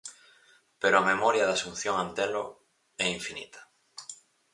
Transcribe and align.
Pero 0.81 0.95
a 0.97 1.07
memoria 1.11 1.45
de 1.47 1.53
Asunción 1.57 1.95
Antelo 2.03 2.43
é 3.03 3.07
infinita. 3.17 3.61